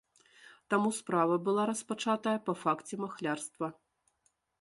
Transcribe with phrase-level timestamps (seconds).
[0.73, 3.67] Таму справа была распачатая па факце махлярства.